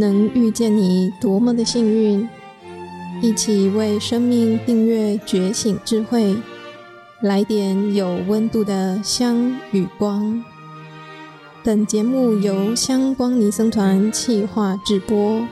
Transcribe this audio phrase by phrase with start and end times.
[0.00, 2.28] 能遇见你多么的幸运！
[3.20, 6.36] 一起为生命订阅觉醒智慧，
[7.20, 10.40] 来点有温度的香与光。
[11.64, 15.44] 本节目由香光尼僧团企划制播。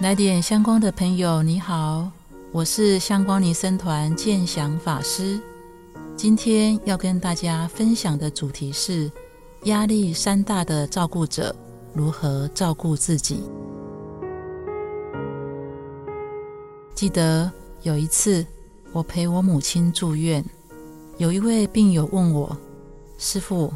[0.00, 2.10] 来点香光的朋友，你好，
[2.52, 5.40] 我是香光尼僧团建祥法师。
[6.14, 9.10] 今天要跟大家分享的主题是
[9.64, 11.54] 压力山大的照顾者
[11.92, 13.42] 如何照顾自己。
[16.94, 17.50] 记得
[17.82, 18.44] 有一次，
[18.92, 20.44] 我陪我母亲住院，
[21.16, 22.56] 有一位病友问我
[23.18, 23.72] ：“师父，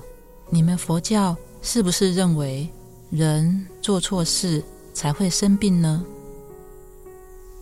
[0.51, 2.69] 你们佛教是不是认为
[3.11, 4.63] 人做错事？”
[4.95, 6.05] 才会生病呢。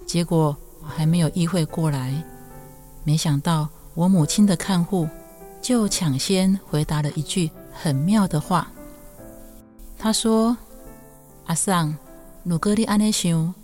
[0.04, 2.20] 结果我还没有意会过来，
[3.04, 5.08] 没想到我母亲的看护
[5.62, 7.48] 就抢先回答了一句
[7.80, 8.70] 很妙的话。
[9.98, 10.56] 他说
[11.46, 11.96] ：“阿桑，
[12.42, 13.54] 如果你安尼想，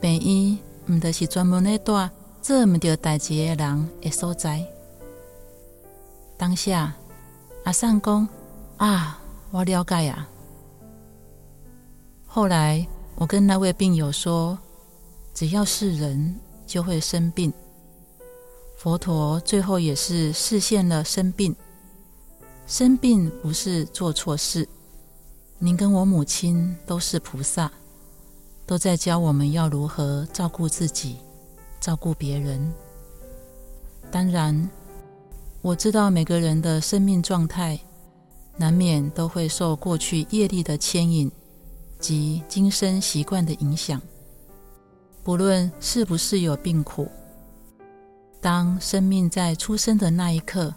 [0.00, 4.64] 病医唔得是专门咧带做唔到代志的人的所在。”
[6.36, 6.92] 当下，
[7.64, 8.28] 阿桑讲
[8.78, 10.28] ：“啊，我了解啊。”
[12.26, 12.86] 后来。
[13.14, 14.58] 我跟那位病友说
[15.34, 16.34] ：“只要是人，
[16.66, 17.52] 就会生病。
[18.78, 21.54] 佛陀最后也是示现了生病。
[22.66, 24.68] 生病不是做错事。
[25.58, 27.70] 您跟我母亲都是菩萨，
[28.66, 31.16] 都在教我们要如何照顾自己，
[31.80, 32.72] 照顾别人。
[34.10, 34.68] 当然，
[35.60, 37.78] 我知道每个人的生命状态，
[38.56, 41.30] 难免都会受过去业力的牵引。”
[42.02, 44.02] 及今生习惯的影响，
[45.22, 47.06] 不论是不是有病苦，
[48.40, 50.74] 当生命在出生的那一刻，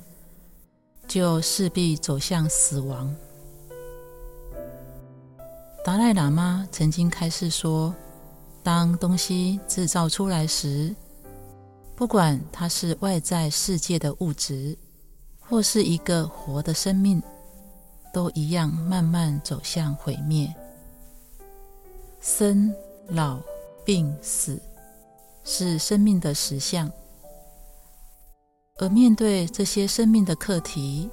[1.08, 3.14] 就势必走向死亡。
[5.84, 7.94] 达赖喇嘛曾经开示说，
[8.64, 10.96] 当东西制造出来时，
[11.96, 14.76] 不管它是外在世界的物质，
[15.40, 17.22] 或是一个活的生命，
[18.12, 20.52] 都一样慢慢走向毁灭。
[22.20, 22.74] 生
[23.10, 23.40] 老
[23.86, 24.60] 病死
[25.44, 26.92] 是生命的实相，
[28.78, 31.10] 而面对这些生命的课题，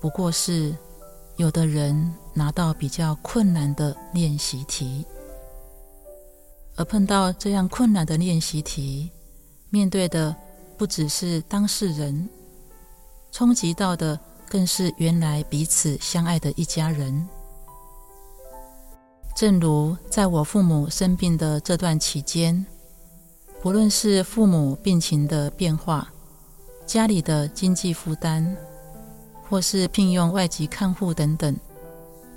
[0.00, 0.74] 不过是
[1.36, 5.04] 有的人拿到比较困难的练习题，
[6.76, 9.10] 而碰到这样困难的练习题，
[9.68, 10.34] 面对的
[10.78, 12.26] 不只是当事人，
[13.30, 14.18] 冲击到的
[14.48, 17.28] 更是原来彼此相爱的一家人。
[19.36, 22.64] 正如在我父母生病的这段期间，
[23.60, 26.11] 不论是父母病情的变化、
[26.92, 28.54] 家里的经济负担，
[29.48, 31.56] 或是聘用外籍看护等等，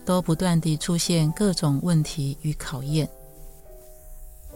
[0.05, 3.05] 都不断地出现各种问题与考验。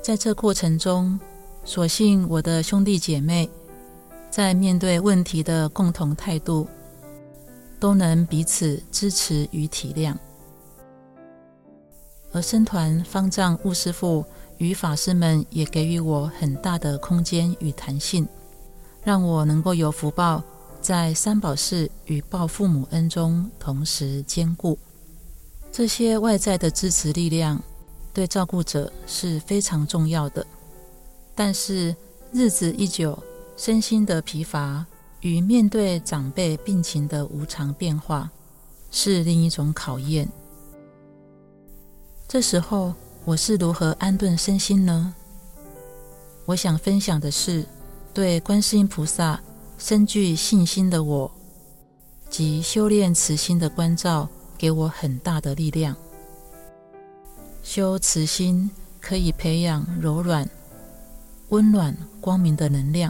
[0.01, 1.19] 在这过程中，
[1.65, 3.49] 所幸我的兄弟姐妹
[4.31, 6.65] 在面对问题的共同态度，
[7.77, 10.15] 都能彼此支持与体谅。
[12.31, 14.23] 而僧团方丈悟师父
[14.59, 18.25] 与法师们也给予我很大的空间与弹性，
[19.03, 20.43] 让我能够有福报，
[20.81, 24.77] 在三宝事与报父母恩中同时兼顾。
[25.71, 27.61] 这些外在的支持力量
[28.13, 30.45] 对照顾者是非常重要的，
[31.35, 31.95] 但是
[32.31, 33.17] 日子一久，
[33.55, 34.85] 身心的疲乏
[35.21, 38.29] 与面对长辈病情的无常变化，
[38.91, 40.27] 是另一种考验。
[42.27, 42.93] 这时候
[43.25, 45.13] 我是如何安顿身心呢？
[46.45, 47.63] 我想分享的是，
[48.19, 49.39] 对观世音菩萨
[49.77, 51.31] 深具信心的我，
[52.29, 55.95] 及修炼慈心的关照，给我很大的力量。
[57.63, 58.69] 修慈心
[58.99, 60.45] 可以培养柔软、
[61.47, 63.09] 温暖、光明的能量，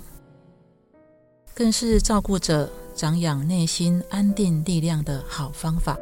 [1.56, 5.98] 更是照顾者长养内心安定力量的好方法。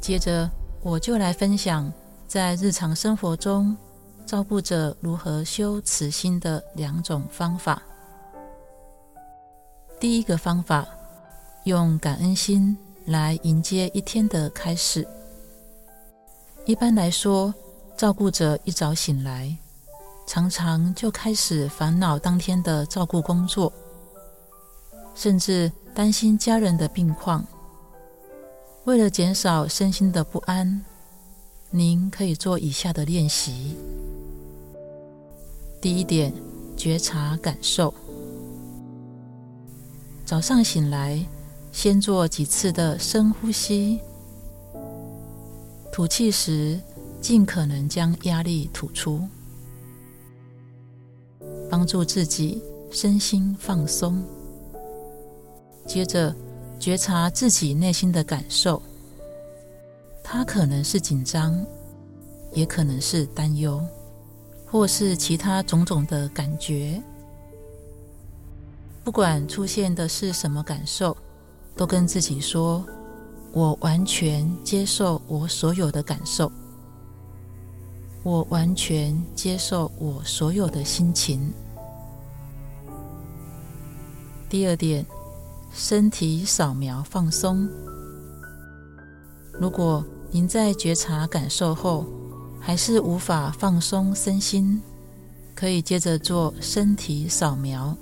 [0.00, 1.92] 接着，我就来分享
[2.26, 3.76] 在日常生活中
[4.26, 7.82] 照顾者如何修慈心的两种方法。
[10.00, 10.86] 第一个方法，
[11.64, 12.76] 用感恩心
[13.06, 15.06] 来迎接一天的开始。
[16.64, 17.54] 一般来说，
[17.96, 19.56] 照顾者一早醒来，
[20.26, 23.70] 常常就开始烦恼当天的照顾工作，
[25.14, 27.44] 甚至担心家人的病况。
[28.84, 30.84] 为了减少身心的不安，
[31.76, 33.74] 您可以做以下的练习。
[35.80, 36.32] 第一点，
[36.76, 37.92] 觉察感受。
[40.24, 41.20] 早上醒来，
[41.72, 43.98] 先做几次的深呼吸，
[45.92, 46.78] 吐气时
[47.20, 49.20] 尽可能将压力吐出，
[51.68, 52.62] 帮助自己
[52.92, 54.22] 身心放松。
[55.88, 56.32] 接着
[56.78, 58.80] 觉察自己内心的感受，
[60.26, 61.64] 它可能是紧张，
[62.54, 63.80] 也可能是担忧，
[64.66, 67.00] 或是其他种种的感觉。
[69.04, 71.14] 不管出现的是什么感受，
[71.76, 72.84] 都跟自己说
[73.52, 76.50] ：“我完全接受我所有的感受，
[78.22, 81.52] 我完全接受我所有的心情。”
[84.48, 85.04] 第二点，
[85.70, 87.68] 身体扫描放松。
[89.60, 90.04] 如果
[90.34, 92.04] 您在觉察感受后，
[92.58, 94.82] 还是无法放松身心，
[95.54, 97.96] 可以接着做身体扫描。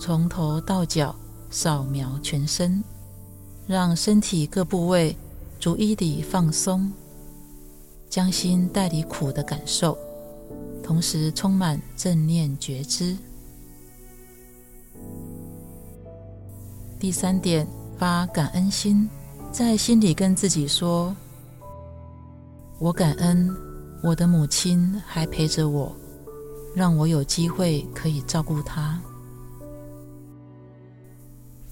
[0.00, 1.14] 从头到脚
[1.48, 2.82] 扫描全身，
[3.68, 5.16] 让身体各部位
[5.60, 6.92] 逐一地放松，
[8.08, 9.96] 将心带离苦的感受，
[10.82, 13.16] 同时充满正念觉知。
[16.98, 17.64] 第三点，
[17.96, 19.08] 发感恩心，
[19.52, 21.14] 在心里跟自己说
[22.78, 23.50] ：“我感恩
[24.00, 25.92] 我的母亲还陪着我，
[26.72, 28.98] 让我有机会可以照顾她。”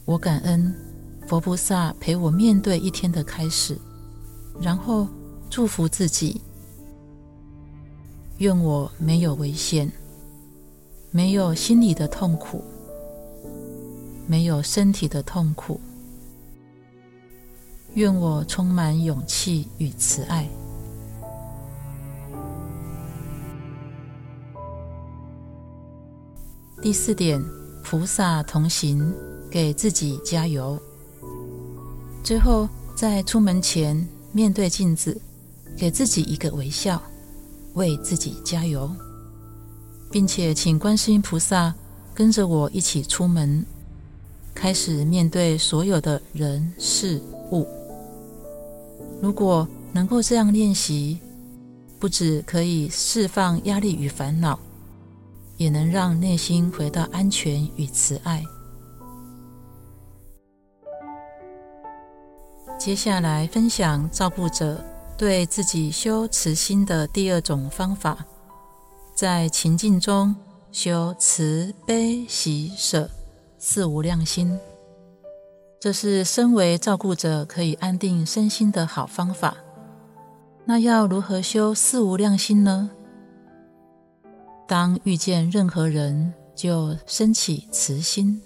[0.04, 0.74] 我感恩
[1.26, 3.78] 佛菩萨陪我面对一天的开始，
[4.60, 5.06] 然后
[5.48, 6.40] 祝福自己，
[8.38, 9.90] 愿我没有危险，
[11.12, 12.64] 没有心理的痛苦，
[14.26, 15.80] 没有身体的痛苦，
[17.98, 20.48] 愿我充满勇气与慈爱。
[26.80, 27.42] 第四点，
[27.82, 29.12] 菩萨同行。
[29.50, 30.78] 给自己加油。
[32.22, 35.18] 最后，在出门前面对镜子，
[35.74, 37.00] 给自己一个微笑，
[37.72, 38.90] 为自己加油，
[40.10, 41.74] 并且请观世音菩萨
[42.12, 43.64] 跟着我一起出门，
[44.54, 47.18] 开始面对所有的人事
[47.50, 47.66] 物。
[49.20, 51.18] 如果能够这样练习，
[51.98, 54.58] 不只可以释放压力与烦恼，
[55.56, 58.44] 也能让内心回到安全与慈爱。
[62.78, 64.82] 接下来分享照顾者
[65.16, 68.24] 对自己修慈心的第二种方法，
[69.16, 70.34] 在情境中
[70.70, 73.10] 修慈悲喜舍
[73.58, 74.56] 四无量心，
[75.80, 79.56] 这是身为照顾者可以安定身心的好方法。
[80.64, 82.90] 那要如何修四无量心呢？
[84.66, 88.42] 当遇见任何人，就升起慈心，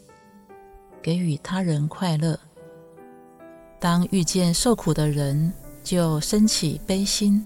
[1.01, 2.39] 给予他人快乐。
[3.81, 5.53] 当遇见受苦的人，
[5.83, 7.45] 就升起悲心，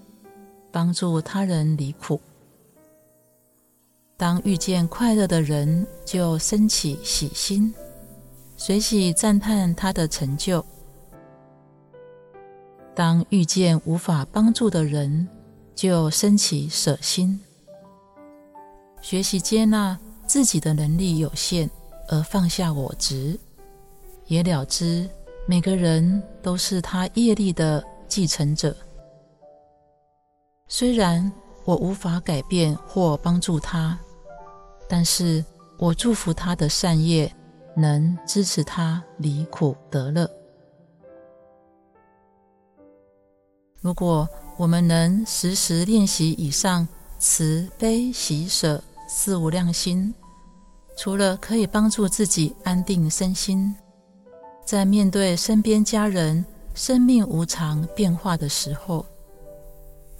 [0.71, 2.21] 帮助他人离苦；
[4.17, 7.73] 当遇见快乐的人，就升起喜心，
[8.59, 10.65] 随喜赞叹他的成就；
[12.95, 15.29] 当遇见无法帮助的人，
[15.75, 17.39] 就升起舍心，
[19.03, 21.69] 学习接纳自己的能力有限，
[22.09, 23.39] 而放下我执，
[24.27, 25.07] 也了知。
[25.47, 28.75] 每个人都是他业力的继承者。
[30.67, 31.31] 虽然
[31.65, 33.97] 我无法改变或帮助他，
[34.89, 35.45] 但是
[35.79, 37.33] 我祝福他的善业
[37.77, 40.29] 能支持他离苦得乐。
[43.81, 50.13] 如果我们能时时练习以上慈悲喜舍四无量心，
[50.97, 53.77] 除了可以帮助自己安定身心，
[54.65, 59.05] 在面对身边家人生命无常变化的时候，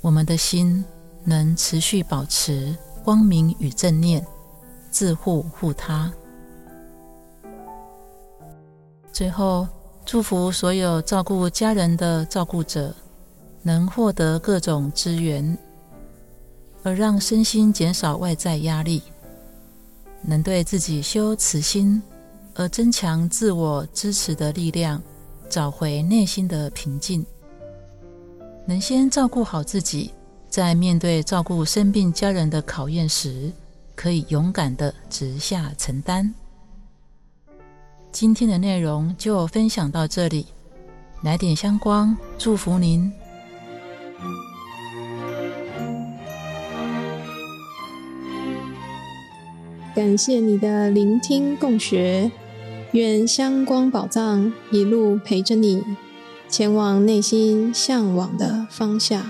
[0.03, 0.85] 我们的心
[1.25, 4.25] 能持续保持光明与正念，
[4.91, 6.13] 自护护他。
[9.17, 9.67] 最后，
[10.05, 12.95] 祝福所有照顾家人的照顾者
[13.63, 15.57] 能获得各种资源，
[16.83, 19.03] 而让身心减少外在压力，
[20.21, 22.03] 能对自己修慈心。
[22.57, 25.03] 而增强自我支持的力量，
[25.49, 27.25] 找回内心的平静，
[28.67, 30.13] 能先照顾好自己，
[30.51, 33.51] 在面对照顾生病家人的考验时，
[33.95, 36.35] 可以勇敢的直下承担。
[38.19, 40.47] 今天的内容就分享到这里，
[41.23, 43.13] 来点香光，祝福您。
[49.95, 52.33] 感谢你的聆听共学。
[52.93, 55.85] 愿香光宝藏一路陪着你，
[56.49, 59.23] 前往内心向往的方向。